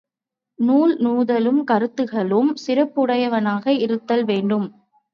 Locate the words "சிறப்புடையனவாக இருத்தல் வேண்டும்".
2.67-4.67